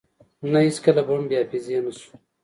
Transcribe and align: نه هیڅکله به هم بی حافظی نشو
نه 0.51 0.59
هیڅکله 0.67 1.01
به 1.07 1.13
هم 1.17 1.23
بی 1.29 1.35
حافظی 1.41 1.75
نشو 1.85 2.11